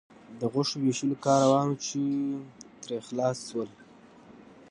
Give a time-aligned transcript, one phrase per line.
[0.39, 1.99] د غوښې د وېشلو کار روان و، چې
[2.81, 3.69] ترې خلاص شول.